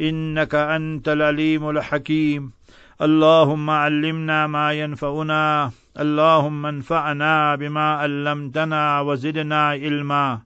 [0.00, 2.52] إنك أنت العليم الحكيم
[3.02, 10.40] اللهم علمنا ما ينفعنا اللهم انفعنا بما علمتنا وزدنا علما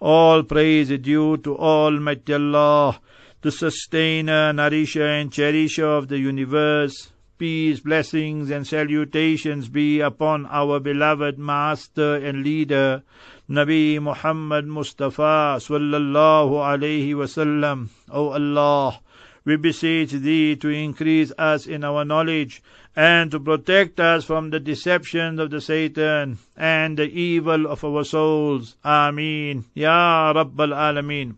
[0.00, 3.00] All praise is due to Almighty Allah,
[3.42, 7.10] the sustainer, nourisher and cherisher of the universe.
[7.38, 13.04] Peace, blessings and salutations be upon our beloved master and leader,
[13.48, 17.90] Nabi Muhammad Mustafa sallallahu alayhi wasallam.
[18.10, 18.98] O Allah,
[19.44, 22.60] we beseech Thee to increase us in our knowledge
[22.96, 28.02] and to protect us from the deceptions of the Satan and the evil of our
[28.02, 28.74] souls.
[28.84, 29.64] Ameen.
[29.74, 31.36] Ya Rabbal Alameen.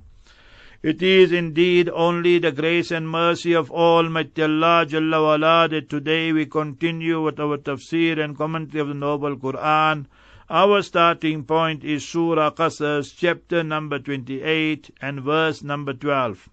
[0.83, 6.33] It is indeed only the grace and mercy of Almighty Allah Jalla wala that today
[6.33, 10.07] we continue with our tafsir and commentary of the Noble Quran.
[10.49, 16.49] Our starting point is Surah Qasas, chapter number 28 and verse number 12.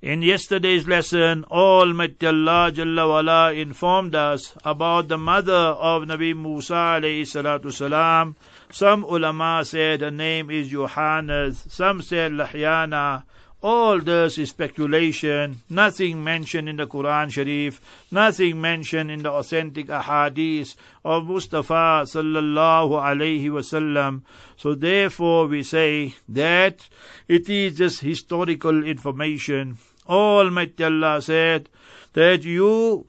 [0.00, 6.74] In yesterday's lesson, Almighty Allah Jalla wala informed us about the mother of Nabi Musa
[6.74, 8.36] alayhi salatu salam.
[8.70, 13.22] Some ulama said the name is Yohannes, some said Lahyana,
[13.62, 19.86] all this is speculation, nothing mentioned in the Quran Sharif, nothing mentioned in the authentic
[19.86, 24.20] ahadith of Mustafa sallallahu alayhi wasallam.
[24.58, 26.86] So therefore we say that
[27.26, 29.78] it is just historical information.
[30.06, 31.70] Almighty Allah said
[32.13, 33.05] that you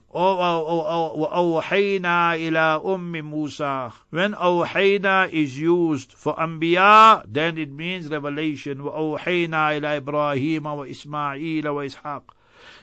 [1.33, 9.77] أوحينا إلى أم موسى when أوحينا is used for أنبياء then it means revelation وأوحينا
[9.77, 12.23] إلى إبراهيم وإسماعيل وإسحاق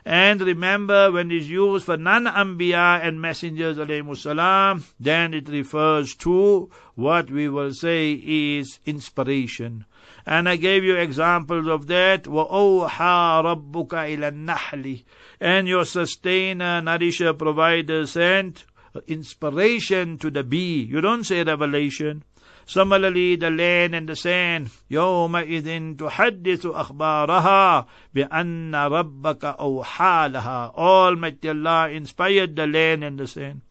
[0.09, 3.75] and remember when it's used for non-anbiya and messengers
[4.22, 9.84] salam, then it refers to what we will say is inspiration.
[10.25, 12.23] And I gave you examples of that.
[12.23, 15.03] وَأَوْحَى رَبُّكَ إِلَى النَّحْلِ
[15.40, 18.66] And your sustainer, nourisher, provider sent
[19.07, 20.84] inspiration to the bee.
[20.84, 22.23] You don't say revelation.
[22.66, 24.69] Similarly, the land and the sand.
[24.91, 30.73] يومئذ تحدث أخبارها بأن ربك أوحى لها.
[30.78, 33.62] Almighty Allah inspired the land and the sand.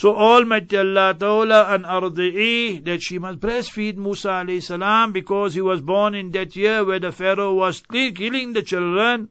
[0.00, 5.54] So Almighty Allah told her an ardi'i that she must breastfeed Musa alayhi salam because
[5.54, 9.28] he was born in that year where the Pharaoh was killing the children.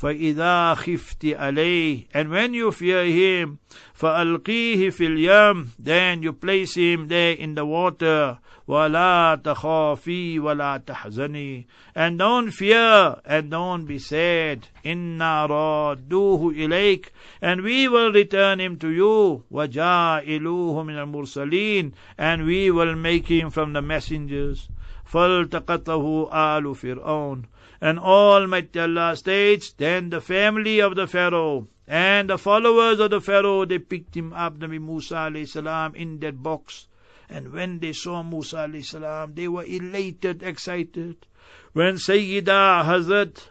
[0.00, 3.58] فإذا خفت عليه and when you fear him
[4.00, 11.66] فألقيه في اليم then you place him there in the water ولا تخافي ولا تحزني
[11.96, 17.12] and don't fear and don't be sad إنا رادوه إليك
[17.42, 23.50] and we will return him to you وجائلوه من المرسلين and we will make him
[23.50, 24.68] from the messengers
[25.04, 27.44] فالتقطه آل فرعون
[27.80, 33.20] and Almighty Allah states, Then the family of the Pharaoh and the followers of the
[33.20, 36.88] Pharaoh, they picked him up, Nabi Musa salam, in that box.
[37.33, 41.25] And when they saw Musa salam, they were elated, excited.
[41.73, 43.41] When Sayyida Hazrat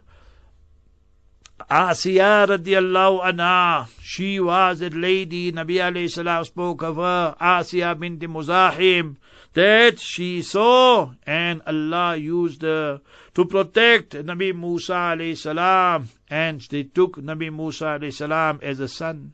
[1.69, 9.17] Asiya radiallahu anha, she was a lady, Nabi salam spoke of her, Asiya bint Muzahim,
[9.55, 13.01] that she saw and Allah used her
[13.35, 19.33] to protect Nabi Musa salam and they took Nabi Musa salam as a son.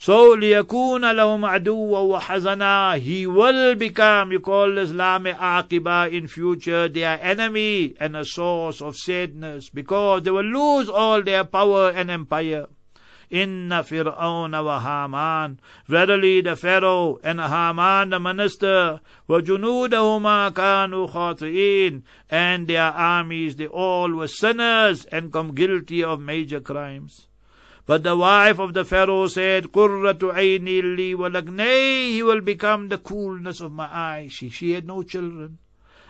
[0.00, 7.18] So لِيَكُونَ لَهُمْ عَدُوًّا وَحَزَنًا He will become, you call Islam aqiba in future, their
[7.22, 12.66] enemy and a source of sadness because they will lose all their power and empire.
[13.28, 15.58] Inna Fir'aun wa Haman.
[15.88, 23.66] Verily the Pharaoh and Haman the minister were junudahuma kanu khati'in and their armies they
[23.66, 27.26] all were sinners and come guilty of major crimes.
[27.87, 31.47] But the wife of the Pharaoh said, Qurratu ayni li walak.
[31.47, 34.33] Nay, he will become the coolness of my eyes.
[34.33, 35.57] She, she had no children.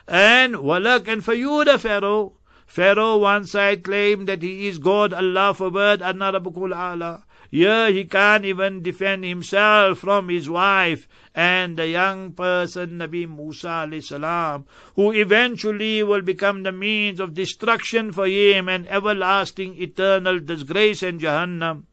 [0.07, 2.33] And walak, and for you the Pharaoh,
[2.67, 7.23] Pharaoh one side claimed that he is God, Allah forbid, Rabbukul Ala.
[7.49, 13.87] Here he can't even defend himself from his wife and the young person Nabi Musa
[14.01, 21.01] salam, who eventually will become the means of destruction for him and everlasting eternal disgrace
[21.01, 21.83] in Jahannam.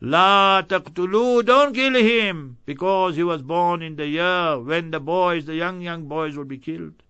[0.00, 5.46] La taqtulu, don't kill him, because he was born in the year when the boys,
[5.46, 7.02] the young, young boys will be killed.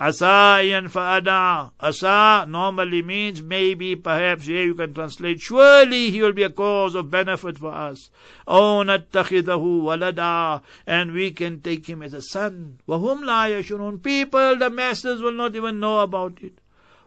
[0.00, 1.72] Asa yanfa'ana.
[1.80, 6.94] Asa normally means maybe, perhaps, here you can translate, surely he will be a cause
[6.94, 8.08] of benefit for us.
[8.46, 10.62] Oh, nattakhidahu walada.
[10.86, 12.78] And we can take him as a son.
[12.86, 14.00] Wahum la yashurun.
[14.00, 16.60] People, the masters will not even know about it.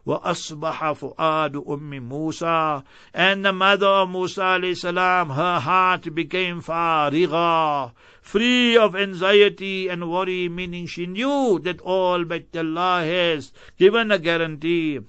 [0.06, 2.82] وأصبح فؤاد أم موسى
[3.12, 7.92] and the mother of Musa salam her heart became fariga
[8.22, 15.00] free of anxiety and worry meaning she knew that Almighty Allah has given a guarantee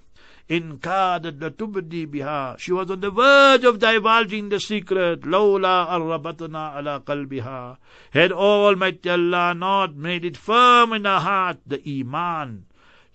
[0.49, 2.57] in kadat latubdi biha.
[2.57, 5.21] She was on the verge of divulging the secret.
[5.21, 7.77] Lawla arrabatna ala qalbiha.
[8.11, 12.65] Had Almighty Allah not made it firm in her heart, the iman.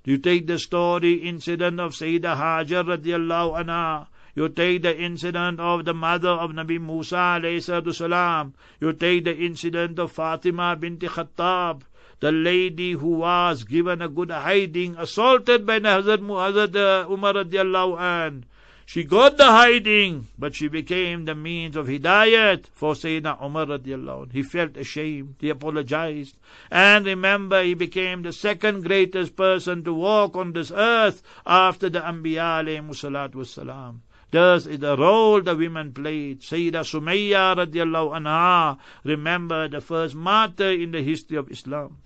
[0.07, 4.07] you take the story incident of Sayyidah Hajar radiallahu anha.
[4.35, 8.53] You take the incident of the mother of Nabi Musa alayhi salam.
[8.79, 11.81] You take the incident of Fatima binti Khattab,
[12.21, 17.99] the lady who was given a good hiding, assaulted by Hazrat, Hazrat uh, Umar radiallahu
[17.99, 18.43] anhu.
[18.86, 24.22] She got the hiding, but she became the means of hidayat for Sayyidina Umar radiallahu
[24.24, 24.30] anh.
[24.32, 26.36] He felt ashamed, he apologized,
[26.70, 32.00] and remember he became the second greatest person to walk on this earth after the
[32.00, 34.00] Anbiya alayhi salatu wasalam.
[34.32, 36.40] Thus is the role the women played.
[36.40, 41.98] Sayyida Sumayya radiallahu anha, remember the first martyr in the history of Islam.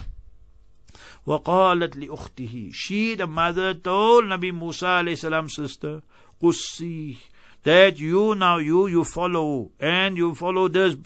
[1.26, 6.02] وقالت لأخته She, the mother, told Nabi Musa alayhi salam sister,
[6.42, 7.18] Qussi,
[7.62, 10.96] that you now, you, you follow, and you follow this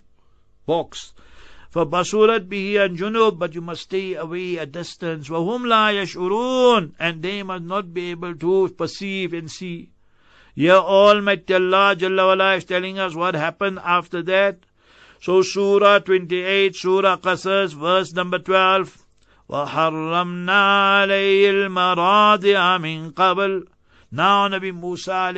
[0.66, 1.12] box.
[1.70, 5.28] For basurat bihi and junub, but you must stay away a distance.
[5.28, 9.90] Wahum la yashurun, and they must not be able to perceive and see.
[10.56, 14.58] Here Almighty Allah Jalla wala is telling us what happened after that.
[15.20, 19.06] So Surah 28, Surah Qasas, verse number 12.
[19.48, 23.66] وحرمنا عليه المراضع من قبل
[24.14, 25.32] now Nabi Musa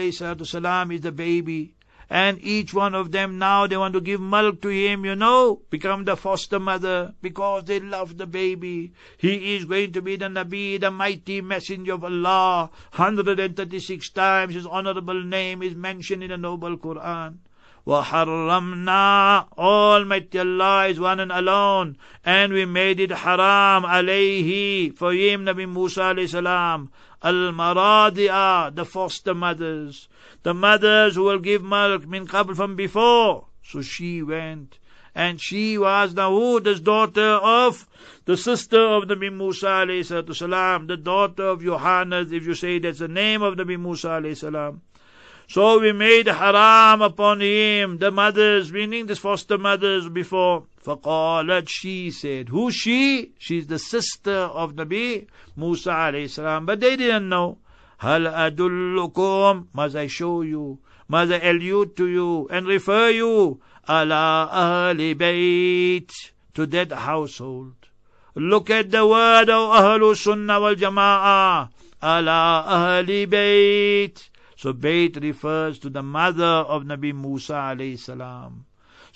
[0.44, 1.74] salam is the baby.
[2.08, 5.62] And each one of them now they want to give milk to him, you know,
[5.70, 8.92] become the foster mother because they love the baby.
[9.16, 12.70] He is going to be the Nabi, the mighty messenger of Allah.
[12.94, 17.38] 136 times his honorable name is mentioned in the noble Quran.
[17.86, 25.44] وحرمنا Almighty Allah is one and alone and we made it haram alayhi for him
[25.44, 26.92] Nabi Musa alayhi salam
[27.29, 30.07] al-maradi'a the foster mothers.
[30.43, 33.45] The mothers who will give milk min qabl from before.
[33.63, 34.77] So she went
[35.13, 37.87] and she was Nahuda's daughter of
[38.25, 42.99] the sister of Nabi Musa alayhi salam the daughter of Yohanan if you say that's
[42.99, 44.81] the name of Nabi Musa alayhi salam.
[45.49, 50.65] So we made haram upon him, the mothers, meaning the foster mothers before.
[50.86, 52.48] فقالت, she said.
[52.48, 53.32] Who she?
[53.38, 55.26] She's the sister of Nabi
[55.56, 56.66] Musa alayhi salam.
[56.66, 57.58] But they didn't know.
[58.00, 59.66] هل أدلكم?
[59.72, 60.78] Must I show you?
[61.08, 63.60] Must I allude to you and refer you?
[63.88, 66.12] على أهل بيت.
[66.54, 67.74] To that household.
[68.34, 71.68] Look at the word of Ahlul Sunnah wal Jama'ah.
[72.02, 74.28] على أهل بيت.
[74.56, 78.64] So Bait refers to the mother of Nabi Musa alayhi salam.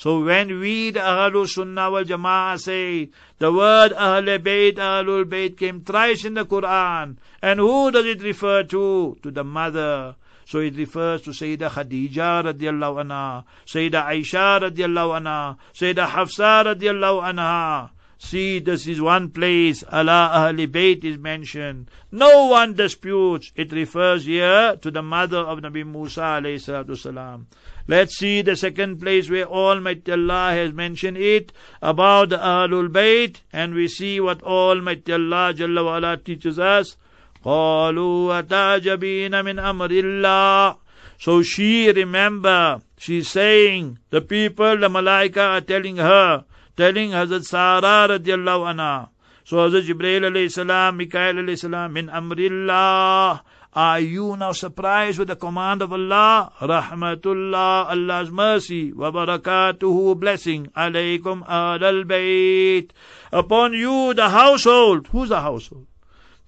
[0.02, 5.60] So when we, the Ahlul Sunnah wal Jama'ah say, the word Ahlul Bayt, Ahlul Bayt
[5.60, 7.18] came thrice in the Quran.
[7.40, 9.16] And who does it refer to?
[9.22, 10.16] To the mother.
[10.48, 17.22] So it refers to Sayyidah Khadija radiallahu anha, Sayyidah Aisha radiallahu anha, Sayyidah Hafsa radiallahu
[17.22, 17.92] anha.
[18.21, 21.91] See, this is one place Allah Ahli Bayt is mentioned.
[22.11, 23.53] No one disputes.
[23.55, 27.47] It refers here to the mother of Nabi Musa alayhi salam.
[27.87, 33.43] Let's see the second place where Almighty Allah has mentioned it about the Ahlul Bayt,
[33.53, 36.97] and we see what Almighty Allah Jalla wa teaches us.
[37.45, 40.77] قالوا أتعجبين من أمر الله
[41.19, 46.45] So she remember, she's saying, the people, the malaika are telling her,
[46.78, 49.10] telling Hazrat Sara radiallahu anha.
[49.44, 53.44] So Hazrat Jibreel alayhi salam, Mikael alayhi salam, min amrillah.
[53.74, 56.52] Are you now surprised with the command of Allah?
[56.60, 62.92] Rahmatullah, Allah's mercy, wa barakatuhu, blessing, alaykum al bayt.
[63.32, 65.08] Upon you, the household.
[65.08, 65.88] Who's the household?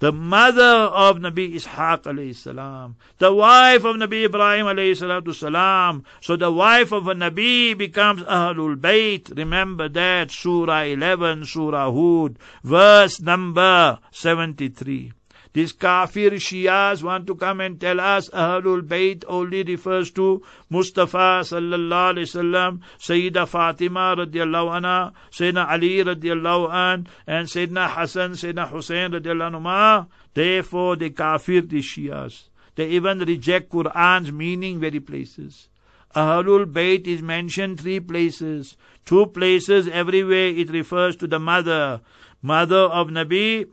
[0.04, 6.04] The mother of Nabi Ishaq alayhi salam, the wife of Nabi Ibrahim alayhi salatu salam.
[6.20, 9.34] So the wife of a Nabi becomes Ahlul Bayt.
[9.38, 15.14] Remember that, Surah 11, Surah Hud, verse number 73.
[15.54, 20.42] These kafir Shias want to come and tell us Ahlul Bayt only refers to
[20.72, 28.32] Mustafa sallallahu alaihi wasallam, Sayyida Fatima radiallahu anha, Sayyidina Ali radiallahu an, and Sayyidina Hassan,
[28.32, 30.08] Sayyidina Hussein radiallahu anhu.
[30.34, 32.50] Therefore, the kafir, the Shias.
[32.74, 35.68] They even reject Quran's meaning very places.
[36.16, 38.76] Ahlul Bayt is mentioned three places.
[39.06, 42.02] Two places everywhere it refers to the mother.
[42.42, 43.68] Mother of Nabi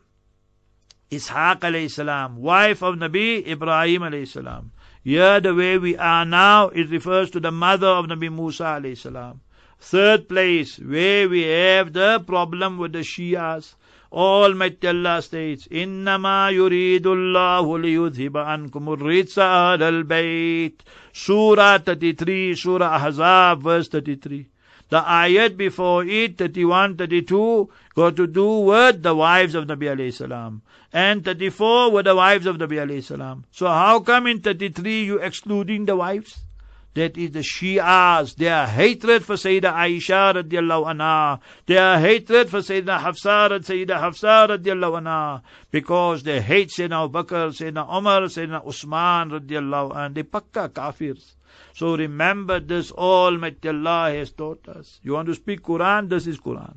[1.11, 4.71] Ishaq alayhi salam, wife of Nabi Ibrahim alayhi salam.
[5.03, 8.97] Here the way we are now, it refers to the mother of Nabi Musa alayhi
[8.97, 9.41] salam.
[9.79, 13.75] Third place, where we have the problem with the Shias.
[14.11, 20.81] Almighty Allah states, إِنَّمَا يُرِيدُ اللَّهُ لِيُذْهِبَ عَنْكُمُ الرِّجْسَ أَهْلَ الْبَيْتِ
[21.13, 24.47] Surah 33, Surah Ahzab, verse 33.
[24.90, 30.12] The ayat before it, 31, 32, got to do with the wives of Nabi alayhi
[30.12, 30.62] salam.
[30.92, 33.44] And 34 were the wives of Nabi alayhi salam.
[33.52, 36.40] So how come in 33 you excluding the wives?
[36.94, 42.98] That is the Shias, their hatred for Sayyidah Aisha radiallahu anha, their hatred for Sayyidina
[42.98, 48.66] Hafsa and Sayyidah Hafsa radiallahu anha, because they hate Sayyidina Abu Bakr, Sayyidina Umar, Sayyidina
[48.66, 51.36] Usman radiallahu anha, they pakka kafirs.
[51.74, 55.00] So remember this, Almighty Allah has taught us.
[55.02, 56.76] You want to speak Quran, this is Quran.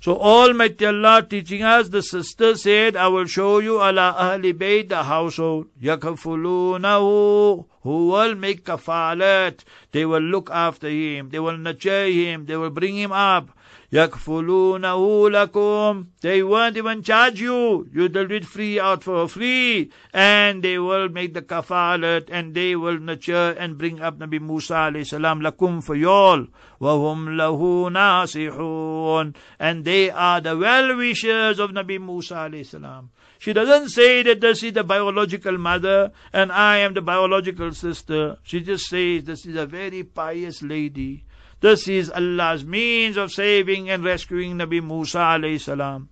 [0.00, 4.88] So Almighty Allah teaching us, the sister said, I will show you ala ahli bayt,
[4.88, 9.60] the household, yakafulunahu, who will make kafalat.
[9.92, 13.50] They will look after him, they will nurture him, they will bring him up.
[13.91, 17.87] يَكْفُلُونَهُ لَكُمْ They won't even charge you.
[17.93, 19.91] You will it free out for free.
[20.13, 24.73] And they will make the kafalat and they will nurture and bring up Nabi Musa
[24.73, 26.47] alayhi salam lakum for y'all.
[26.81, 33.09] وَهُمْ لَهُ نَاصِحُونَ And they are the well-wishers of Nabi Musa alayhi salam.
[33.39, 38.37] She doesn't say that this is the biological mother and I am the biological sister.
[38.43, 41.23] She just says this is a very pious lady
[41.61, 46.09] this is Allah's means of saving and rescuing Nabi Musa alayhi salam.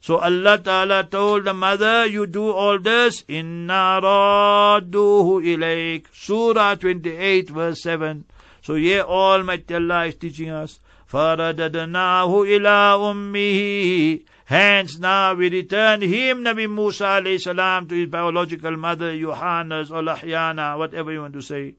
[0.00, 6.06] So Allah Ta'ala told the mother, you do all this, inna radduhu ilayk.
[6.12, 8.24] Surah 28 verse 7.
[8.62, 10.80] So here Almighty Allah is teaching us,
[11.12, 18.76] فَرَدَدْنَاهُ إِلَىٰ أُمِّهِ Hence now we return him, Nabi Musa alayhi salam, to his biological
[18.78, 21.74] mother, Yohannes or Lahyana, whatever you want to say.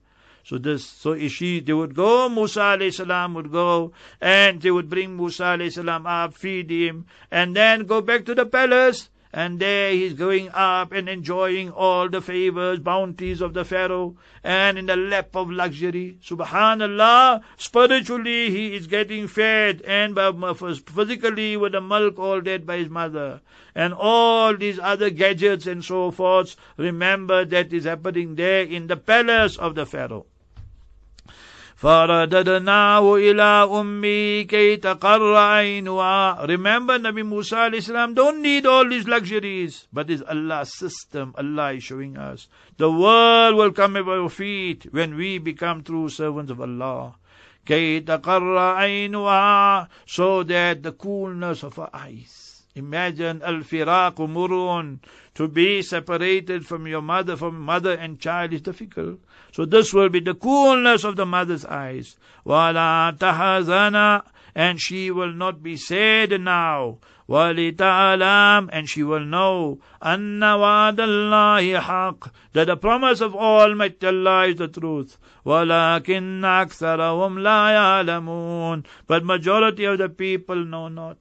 [0.49, 4.89] So this, so she, they would go, Musa alayhi salam would go, and they would
[4.89, 9.11] bring Musa alayhi salam up, feed him, and then go back to the palace.
[9.33, 14.79] And there he's going up and enjoying all the favors, bounties of the Pharaoh, and
[14.79, 16.19] in the lap of luxury.
[16.23, 22.77] Subhanallah, spiritually he is getting fed, and uh, physically with the milk all dead by
[22.77, 23.41] his mother.
[23.75, 28.97] And all these other gadgets and so forth, remember that is happening there in the
[28.97, 30.27] palace of the Pharaoh.
[31.82, 39.88] فرددناه إلى أمي كي تقر عينها Remember Nabi Musa alayhi don't need all these luxuries,
[39.92, 41.34] but it's Allah's system.
[41.36, 42.48] Allah is showing us.
[42.78, 47.16] The world will come at our feet when we become true servants of Allah.
[47.66, 52.62] كي تقر عينها So that the coolness of our eyes.
[52.76, 55.00] Imagine al-firaq murun.
[55.36, 59.20] To be separated from your mother, from mother and child is difficult.
[59.56, 62.18] So this will be the coolness of the mother's eyes.
[62.46, 64.24] وَلَا تَحَزَنَ
[64.56, 66.98] And she will not be sad now.
[67.30, 74.48] وَلِتَعْلَمْ And she will know أَنَّ وَعْدَ اللَّهِ حَقٌّ That the promise of Almighty Allah
[74.48, 75.18] is the truth.
[75.46, 81.18] وَلَكِنَّ أَكْثَرَهُمْ لَا يَعْلَمُونَ But majority of the people know not.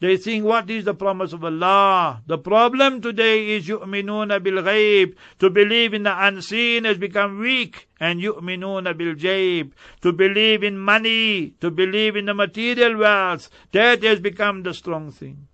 [0.00, 2.22] They think, what is the promise of Allah?
[2.26, 5.14] The problem today is yu'minuna bil ghaib.
[5.38, 7.88] To believe in the unseen has become weak.
[8.00, 9.72] And yu'minuna bil jayb.
[10.02, 15.12] To believe in money, to believe in the material wealth, that has become the strong
[15.12, 15.46] thing.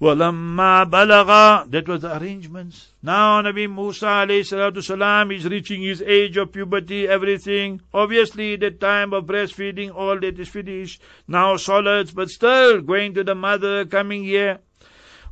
[0.00, 2.88] وَلَمَّا بَلَغَ That was the arrangements.
[3.02, 7.80] Now Nabi Musa alayhi salatu salam is reaching his age of puberty, everything.
[7.94, 11.00] Obviously the time of breastfeeding, all that is finished.
[11.26, 14.58] Now solids, but still going to the mother, coming here.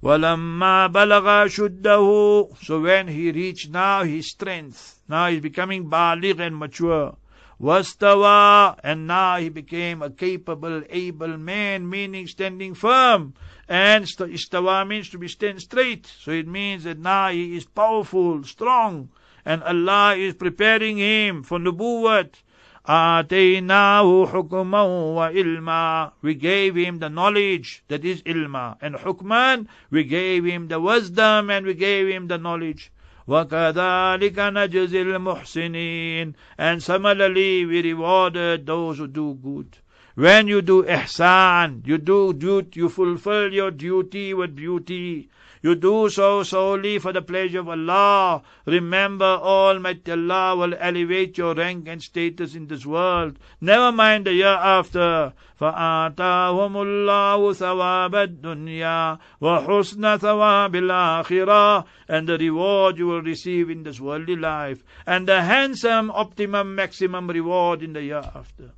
[0.03, 6.57] وَلَمَّا بَلَغَ شُدَّهُ So when he reached now his strength, now he's becoming baligh and
[6.57, 7.17] mature.
[7.61, 13.35] Wastawa, and now he became a capable, able man, meaning standing firm.
[13.69, 16.07] And istawa means to be stand straight.
[16.07, 19.09] So it means that now he is powerful, strong,
[19.45, 22.43] and Allah is preparing him for nubuwwat.
[22.87, 24.83] آتيناه حكما
[25.17, 28.77] وعلما We gave him the knowledge that is ilma.
[28.83, 32.93] And hukman, we gave him the wisdom and we gave him the knowledge.
[33.29, 39.77] وَكَذَلِكَ نَجْزِي الْمُحْسِنِينَ And similarly, we rewarded those who do good.
[40.15, 45.29] When you do ihsan, you do duty, you fulfill your duty with beauty.
[45.63, 48.43] You do so solely for the pleasure of Allah.
[48.67, 53.39] Remember, Almighty Allah will elevate your rank and status in this world.
[53.63, 55.33] Never mind the year after.
[55.61, 63.99] فآتاهم الله ثواب الدنيا وحسن ثواب الآخرة and the reward you will receive in this
[63.99, 68.73] worldly life and the handsome optimum maximum reward in the year after.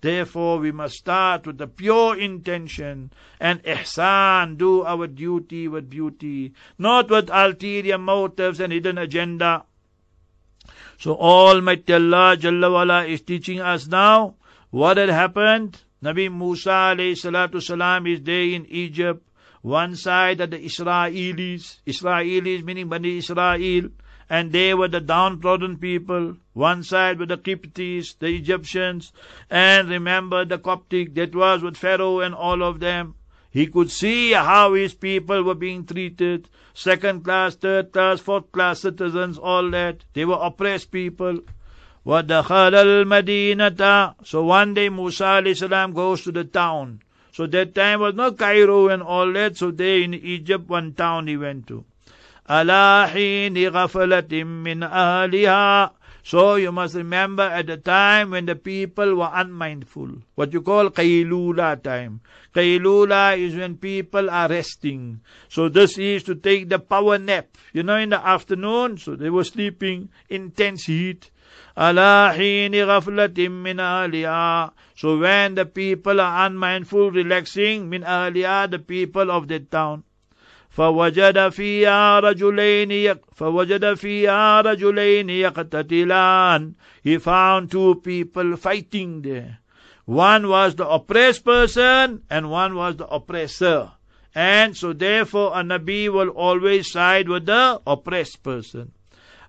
[0.00, 6.52] Therefore, we must start with the pure intention and ihsan, do our duty with beauty,
[6.78, 9.64] not with ulterior motives and hidden agenda.
[10.98, 14.34] So Almighty Allah Jalla is teaching us now
[14.70, 19.26] what had happened Nabi Musa salatu salam is there in Egypt.
[19.62, 23.88] One side are the Israelis, Israelis meaning Bani Israel,
[24.29, 26.37] and they were the downtrodden people.
[26.53, 29.11] One side were the Kiptis, the Egyptians,
[29.49, 33.15] and remember the Coptic, that was with Pharaoh and all of them.
[33.51, 36.49] He could see how his people were being treated.
[36.73, 40.03] Second class, third class, fourth class citizens, all that.
[40.13, 41.41] They were oppressed people.
[42.03, 47.01] وَدَخَلَ الْمَدِينَةَ So one day Musa salam goes to the town.
[47.31, 49.57] So that time was not Cairo and all that.
[49.57, 51.85] So there in Egypt, one town he went to.
[52.49, 55.91] عَلَى حِينِ غَفَلَةٍ مِّنْ أَهْلِهَا
[56.25, 60.89] so you must remember at the time when the people were unmindful, what you call
[60.89, 62.21] qaylula time.
[62.55, 65.19] Qaylula is when people are resting.
[65.49, 67.57] So this is to take the power nap.
[67.73, 71.29] You know, in the afternoon, so they were sleeping, intense heat.
[71.75, 74.71] Ala hini ghaflatin min ahliya.
[74.95, 80.05] So when the people are unmindful, relaxing, min ahliya, the people of that town.
[80.77, 86.73] فوجد فيها رجلين فوجد فيها رجلين يقتتلان
[87.03, 89.59] He found two people fighting there.
[90.05, 93.91] One was the oppressed person and one was the oppressor.
[94.33, 98.93] And so therefore a Nabi will always side with the oppressed person.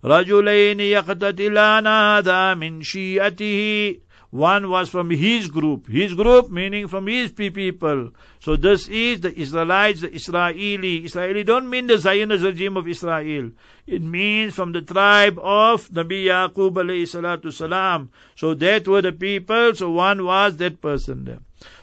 [0.05, 3.97] رجلين يقتتلان هذا من شيعته
[4.31, 5.87] one was from his group.
[5.87, 8.11] His group meaning from his people.
[8.41, 11.05] So this is the Israelites, the Israeli.
[11.05, 13.53] Israeli don't mean the Zionist regime of Israel.
[13.87, 18.11] It means from the tribe of Nabi Yaqub alayhi salatu salam.
[18.35, 19.75] So that were the people.
[19.77, 21.39] So one was that person there.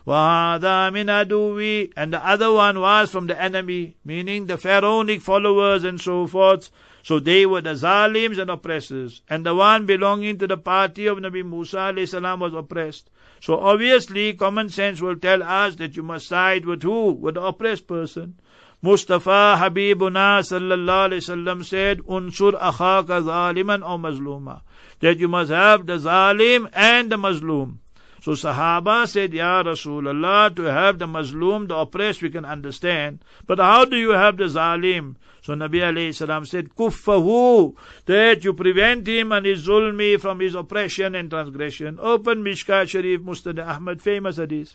[0.06, 5.84] وَهَذَا مِنْ أَدُوِّي And the other one was from the enemy, meaning the pharaonic followers
[5.84, 6.70] and so forth.
[7.07, 9.23] So they were the zalims and oppressors.
[9.31, 13.11] And the one belonging to the party of Nabi Musa salam was oppressed.
[13.41, 17.13] So obviously common sense will tell us that you must side with who?
[17.13, 18.35] With the oppressed person.
[18.83, 24.63] Mustafa Habibuna sallallahu alayhi said, Unsur akhaka zaliman or mazluma.
[24.99, 27.79] That you must have the zalim and the mazlum.
[28.27, 33.25] So Sahaba said, Ya Rasulullah, to have the mazlum, the oppressed, we can understand.
[33.47, 35.15] But how do you have the Zalim?
[35.43, 40.57] So Nabi alayhi salam said, Kuffahu, that you prevent him and his zulmi from his
[40.57, 42.01] oppression and transgression.
[42.03, 44.75] Open Mishka Sharif, Musnad Ahmad, famous hadith.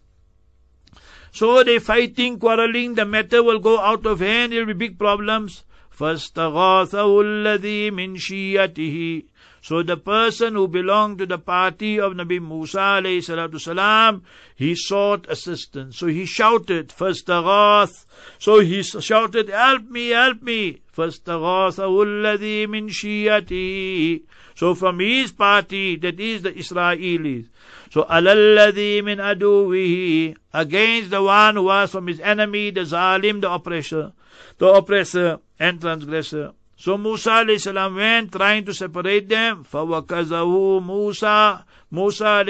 [1.33, 4.97] So they fighting, quarreling, the matter will go out of hand, there will be big
[4.97, 5.65] problems.
[5.99, 9.23] فاستغاثه الذي من شيعته
[9.66, 14.22] so the person who belonged to the party of Nabi Musa alayhi salatu salam,
[14.54, 15.98] he sought assistance.
[15.98, 18.04] So he shouted, فاستغاث
[18.38, 20.82] So he shouted, help me, help me.
[20.96, 24.22] فاستغاثه الذي من شيعته
[24.54, 27.48] So from his party, that is the Israelis.
[27.90, 33.50] So alalladhi min aduwihi against the one who was from his enemy, the zalim, the
[33.50, 34.12] oppressor,
[34.58, 36.52] the oppressor and transgressor.
[36.80, 39.64] So Musa salam went trying to separate them.
[39.64, 41.64] فَوَكَزَهُ Musa.
[41.90, 42.44] Musa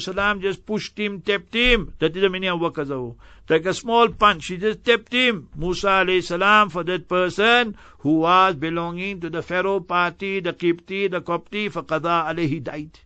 [0.00, 1.92] salam just pushed him, tapped him.
[1.98, 3.16] That is the meaning of wakazahu.
[3.48, 5.48] Like a small punch, he just tapped him.
[5.56, 11.20] Musa salam for that person who was belonging to the Pharaoh party, the Kipti, the
[11.20, 13.00] Copti, فَقَضَى alayhi died.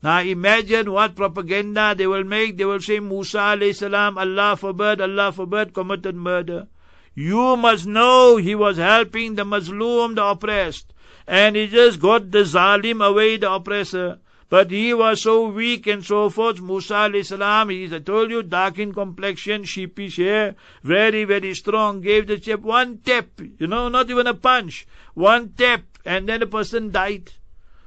[0.00, 2.56] Now imagine what propaganda they will make.
[2.56, 6.68] They will say Musa salam, Allah forbid, Allah forbid, committed murder.
[7.15, 10.93] You must know he was helping the mazlum, the oppressed.
[11.27, 14.19] And he just got the Zalim away, the oppressor.
[14.49, 16.61] But he was so weak and so forth.
[16.61, 22.01] Musa salam, he's, I told you, dark in complexion, sheepish hair, very, very strong.
[22.01, 23.27] Gave the chap one tap,
[23.59, 24.85] you know, not even a punch.
[25.13, 27.31] One tap, and then the person died.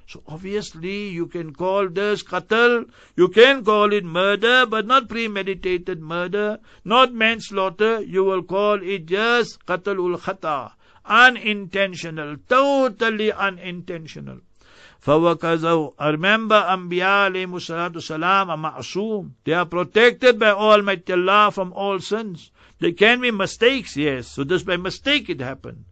[0.07, 6.01] So obviously you can call this qatl, you can call it murder, but not premeditated
[6.01, 10.73] murder, not manslaughter, you will call it just qatl ul khata,
[11.05, 14.41] unintentional, totally unintentional.
[15.05, 19.31] فَوَكَزَوْا Remember, Anbiya alayhi salatu salam are ma'asum.
[19.45, 22.51] They are protected by Almighty Allah from all sins.
[22.79, 24.27] There can be mistakes, yes.
[24.27, 25.85] So just by mistake it happened.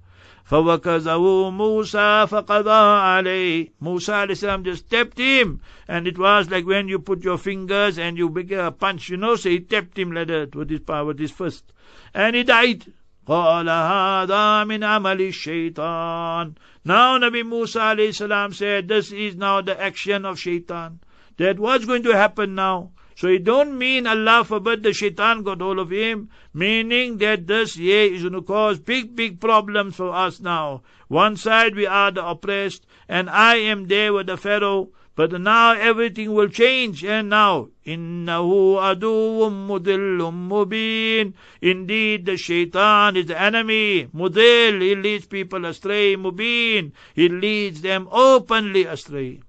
[0.50, 5.62] فَوَكَزَوْا مُوسَى فَقَضَى عَلَيْهِ Musa alayhi salam just tapped him.
[5.88, 9.18] And it was like when you put your fingers and you make a punch, you
[9.18, 11.72] know, so he tapped him like that with his power, with his fist.
[12.14, 12.92] And he died.
[13.28, 19.80] قال هذا من عمل الشيطان Now Nabi Musa alayhi salam said, this is now the
[19.80, 21.00] action of shaitan.
[21.38, 22.92] That what's going to happen now?
[23.17, 27.77] So he don't mean Allah forbid the shaitan got hold of him, meaning that this
[27.77, 30.83] year is going to cause big, big problems for us now.
[31.07, 35.75] One side we are the oppressed, and I am there with the Pharaoh, but now
[35.75, 37.05] everything will change.
[37.05, 41.35] And now, innahu aduwwum mudillum mubin.
[41.63, 44.09] Indeed, the shaitan is the enemy.
[44.13, 46.17] Mudil, he leads people astray.
[46.17, 49.41] Mubin, he leads them openly astray.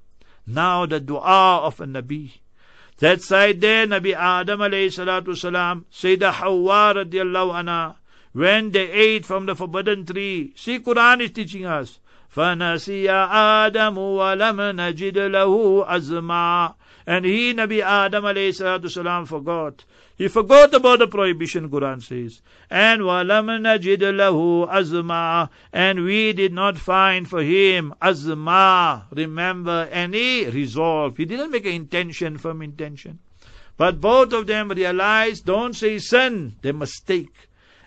[0.46, 2.45] Now the dua of a Nabi.
[2.99, 7.95] That side there, Nabi Adam alayhi salatu salam, Sayyidah Hawa radiallahu anha,
[8.33, 10.53] when they ate from the forbidden tree.
[10.55, 11.99] See, Quran is teaching us.
[12.37, 16.75] فنسي آدم ولم نجد له عزما
[17.07, 19.85] and he Nabi Adam alayhi salatu salam forgot
[20.18, 22.42] he forgot about the prohibition Quran says.
[22.70, 25.50] And walam najid lahu azma.
[25.74, 29.04] And we did not find for him azma.
[29.12, 31.18] Remember any resolve.
[31.18, 33.20] He didn't make an intention firm intention.
[33.76, 37.36] But both of them realized don't say sin they mistake.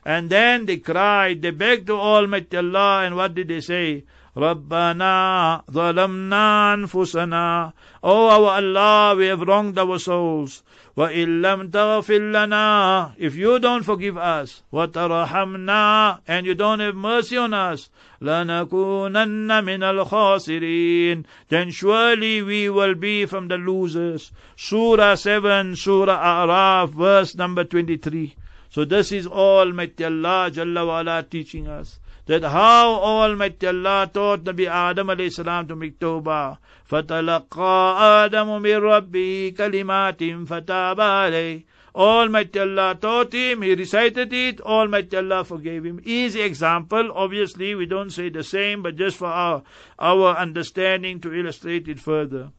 [0.05, 4.05] And then they cried they begged to Almighty Allah and what did they say
[4.38, 10.64] رَبَّنَا ظَلَمْنَا أَنفُسَنَا Oh our Allah, we have wronged our souls.
[10.98, 17.38] وَإِن لَمْ تَغْفِرْ لَنَا If you don't forgive us, وَتَرْحَمْنَا And you don't have mercy
[17.38, 17.92] on us,
[18.24, 24.32] لَنَكُونَنَّ مِنَ الْخَاسِرِينَ Then surely we will be from the losers.
[24.56, 28.36] Surah 7, Surah A'raf, verse number 23.
[28.72, 34.68] So this is Almighty Allah Jalla wa teaching us that how Almighty Allah taught Nabi
[34.68, 36.58] Adam alayhi salam to make tawbah.
[36.90, 41.64] فَتَلَقَّى آدَمُ مِنْ رَبِّهِ كَلِمَاتٍ فَتَابَ عَلَيْهِ
[41.96, 46.02] Almighty Allah taught him, he recited it, Almighty Allah forgave him.
[46.04, 49.62] Easy example, obviously we don't say the same, but just for our,
[50.00, 52.50] our understanding to illustrate it further.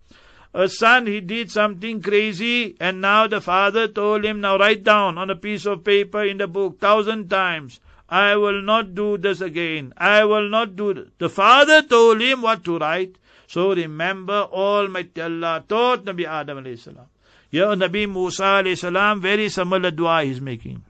[0.53, 5.19] A son, he did something crazy, and now the father told him, now write down
[5.19, 7.81] on a piece of paper in the book, thousand times.
[8.10, 9.94] I will not do this again.
[9.96, 11.10] I will not do this.
[11.20, 13.16] The father told him what to write.
[13.46, 17.06] So remember, Almighty Allah taught Nabi Adam alayhi salam.
[17.52, 20.84] Here Nabi Musa alayhi salam, very similar dua he's making.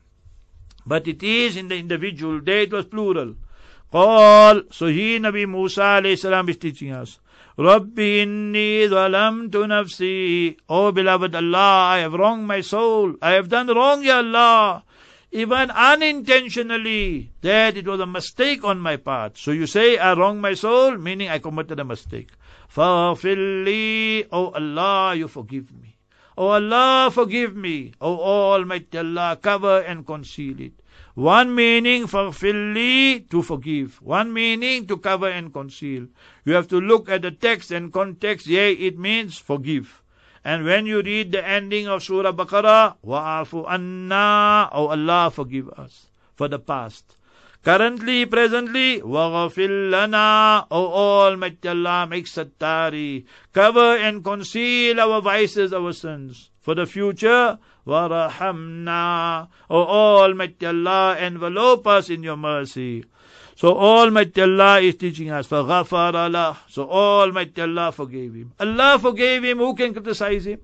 [0.86, 3.36] But it is in the individual, there it was plural.
[3.93, 7.19] Qal, so he Nabi Musa alayhi salam is teaching us.
[7.58, 10.55] Rabbi inni zalamtu nafsi.
[10.69, 13.15] Oh beloved Allah, I have wronged my soul.
[13.21, 14.84] I have done wrong, Ya Allah
[15.31, 19.37] even unintentionally, that it was a mistake on my part.
[19.37, 22.31] So you say, I wronged my soul, meaning I committed a mistake.
[22.73, 25.95] Faghfirli, O Allah, you forgive me.
[26.35, 27.93] O Allah, forgive me.
[28.01, 30.73] O Almighty Allah, cover and conceal it.
[31.13, 34.01] One meaning, faghfirli, to forgive.
[34.01, 36.07] One meaning, to cover and conceal.
[36.45, 38.47] You have to look at the text and context.
[38.47, 40.01] Yea, it means forgive.
[40.43, 46.08] And when you read the ending of Surah Baqarah, wa'afu anna, oh Allah forgive us
[46.36, 47.17] for the past.
[47.62, 55.91] Currently, presently, waghfir lana, O Almighty Allah, make sattari, cover and conceal our vices, our
[55.91, 56.49] sins.
[56.62, 63.04] For the future, warahamna, O oh Almighty Allah, envelope us in your mercy.
[63.59, 66.59] So Almighty Allah is teaching us, فَغَفَرَ Allah.
[66.68, 68.52] So Almighty Allah forgave him.
[68.59, 70.61] Allah forgave him, who can criticize him?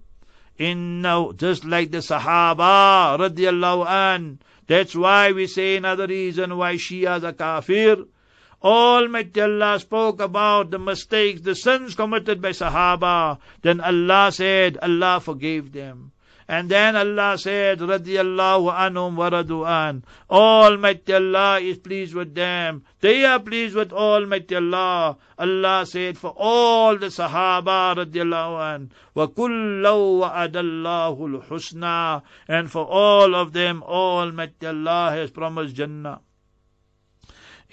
[0.59, 4.39] Inna, just like the Sahaba, radiallahu an.
[4.67, 8.05] That's why we say another reason why Shias are kafir.
[8.63, 13.39] Almighty Allah spoke about the mistakes, the sins committed by Sahaba.
[13.63, 16.13] Then Allah said, Allah forgave them.
[16.48, 20.04] And then Allah said, Radiallahu anhum wa radu'an.
[20.30, 22.84] Almighty Allah is pleased with them.
[23.02, 25.18] They are pleased with Almighty Allah.
[25.40, 32.86] Allah said for all the Sahaba radiallahu an, wa kullu wa adallahu husna And for
[32.86, 36.22] all of them, Almighty Allah has promised Jannah.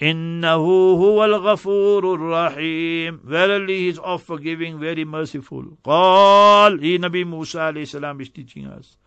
[0.01, 0.55] إنه
[0.95, 5.77] هو الغفور الرحيم Verily he is oft forgiving, very merciful.
[5.83, 8.97] قال He Nabi Musa alayhi salam is teaching us.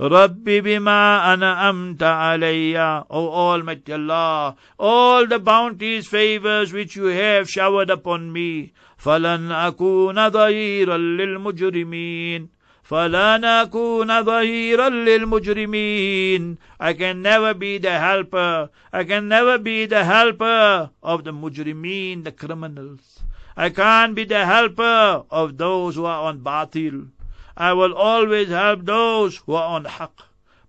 [0.00, 7.90] رب بما أنعمت علي O Almighty Allah, all the bounties, favors which you have showered
[7.90, 12.48] upon me, فلن أكون ظهيرا للمجرمين
[12.89, 20.03] فلا نكون ظهيرا للمجرمين I can never be the helper I can never be the
[20.05, 23.19] helper of the mujrimeen the criminals
[23.55, 27.09] I can't be the helper of those who are on batil
[27.55, 30.23] I will always help those who are on haq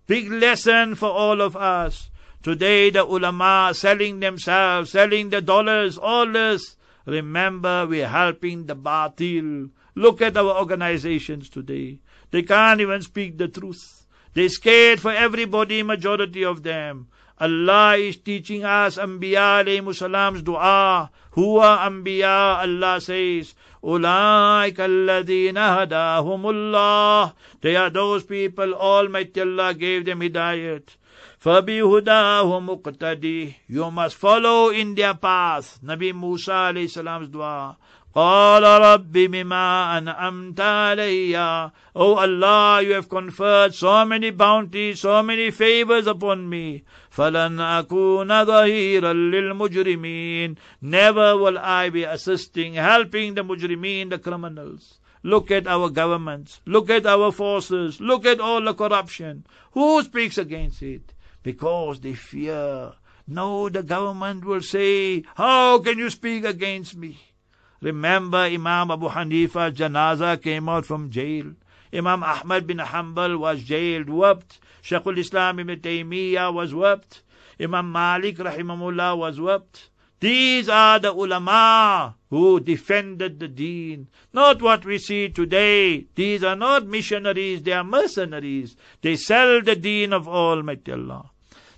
[0.07, 2.11] big lesson for all of us
[2.43, 6.77] today the ulama selling themselves selling the dollars all this
[7.07, 11.99] remember we're helping the batil Look at our organizations today.
[12.35, 14.07] They can't even speak the truth.
[14.35, 17.09] They're scared for everybody, majority of them.
[17.41, 21.11] Allah is teaching us Anbiya alayhi salam's dua.
[21.35, 27.33] Huwa Anbiya, Allah says, Ulaik alladhina hadahumullah.
[27.63, 30.97] They are those people, Almighty Allah gave them hidayat.
[31.43, 35.79] فَبِهُدَاهُ مُقْتَدِي You must follow in their path.
[35.83, 37.79] Nabi Musa alayhi salam's dua.
[38.15, 45.53] قال رب بما أنعمت علي O Allah, you have conferred so many bounties, so many
[45.53, 46.83] favors upon me.
[47.11, 54.99] فلن أكون ظهيرا للمجرمين Never will I be assisting, helping the mujrimeen, the criminals.
[55.23, 56.61] Look at our governments.
[56.67, 58.01] Look at our forces.
[58.01, 59.47] Look at all the corruption.
[59.73, 61.13] Who speaks against it?
[61.45, 62.93] Because they fear.
[63.29, 67.19] No, the government will say, How can you speak against me?
[67.82, 71.54] Remember Imam Abu Hanifa janaza came out from jail.
[71.94, 74.60] Imam Ahmad bin Hanbal was jailed, whipped.
[74.84, 77.22] Shaykhul Islam Ibn Taymiyyah was whipped.
[77.60, 79.90] Imam Malik rahimahullah was whipped.
[80.22, 84.08] These are the ulama who defended the deen.
[84.34, 86.08] Not what we see today.
[86.16, 88.76] These are not missionaries, they are mercenaries.
[89.02, 91.32] They sell the deen of Almighty Allah.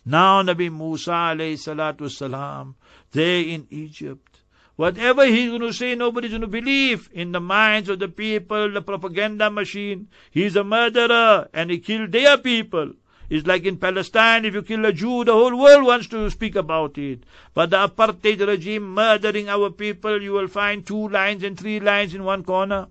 [0.05, 2.75] Now Nabi Musa alayhi salatu salam,
[3.12, 4.37] there in Egypt,
[4.77, 7.11] Whatever he's going to say, nobody's going to believe.
[7.12, 12.12] In the minds of the people, the propaganda machine, he's a murderer and he killed
[12.12, 12.92] their people.
[13.29, 16.55] It's like in Palestine, if you kill a Jew, the whole world wants to speak
[16.55, 17.25] about it.
[17.55, 22.14] But the apartheid regime murdering our people, you will find two lines and three lines
[22.14, 22.88] in one corner.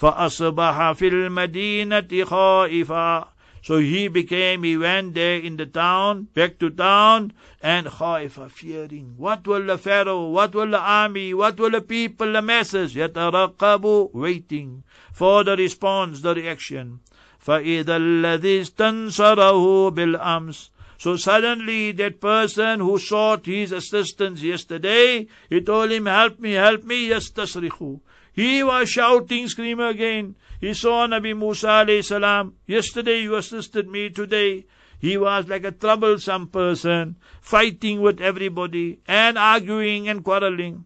[0.00, 3.28] فأصبح في المدينة خائفا
[3.65, 9.15] so he became, he went there in the town, back to town, and khaifa fearing,
[9.17, 13.13] what will the Pharaoh, what will the army, what will the people, the masses, yet
[13.13, 16.99] Arakabu waiting for the response, the reaction.
[17.43, 25.91] فَإِذَا الَّذِي اسْتَنْصَرَهُ بِالْأَمْسِ so suddenly that person who sought his assistance yesterday, he told
[25.91, 27.99] him, help me, help me, yastasrihu.
[28.34, 30.36] He was shouting, screaming again.
[30.60, 32.54] He saw Nabi Musa alayhi salam.
[32.66, 34.66] Yesterday you assisted me, today.
[34.98, 40.84] He was like a troublesome person, fighting with everybody, and arguing and quarreling.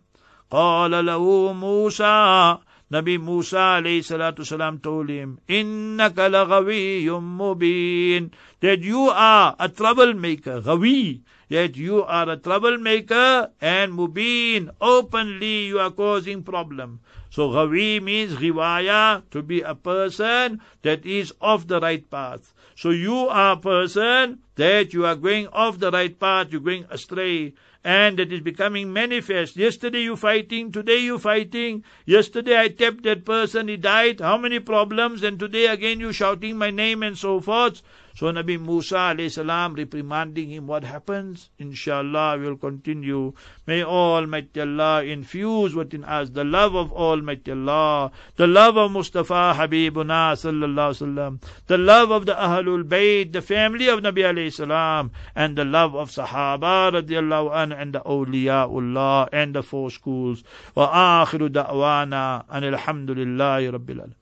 [0.50, 2.58] قال له موسى
[2.91, 10.61] Nabi Musa alayhi salatu salam told him, "Inna laghawiyyum mubin, that you are a troublemaker,
[10.61, 16.99] Gawi that you are a troublemaker and mubin, openly you are causing problem.
[17.31, 22.53] So gawi means riwaya, to be a person that is off the right path.
[22.75, 26.85] So you are a person that you are going off the right path, you're going
[26.89, 29.55] astray and it is becoming manifest.
[29.55, 31.83] Yesterday you fighting, today you fighting.
[32.05, 34.19] Yesterday I tapped that person, he died.
[34.19, 35.23] How many problems?
[35.23, 37.81] And today again you shouting my name and so forth.
[38.19, 41.49] So Nabi Musa salam reprimanding him what happens.
[41.57, 43.31] Inshallah we will continue.
[43.65, 49.55] May Almighty Allah infuse within us the love of Almighty Allah, the love of Mustafa
[49.55, 55.11] Habibuna sallallahu sallam, the love of the Ahlul Bayt, the family of Nabi alayhi salam,
[55.33, 60.43] and the love of Sahaba radiallahu an and the awliyaullah and the four schools.
[60.75, 64.15] Wa akhiru da'wana and alhamdulillahi rabbil alamin.